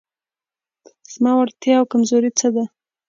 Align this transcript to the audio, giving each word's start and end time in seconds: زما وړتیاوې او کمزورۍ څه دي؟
زما 1.13 1.31
وړتیاوې 1.35 1.77
او 1.79 1.85
کمزورۍ 1.91 2.31
څه 2.39 2.47
دي؟ 2.53 2.65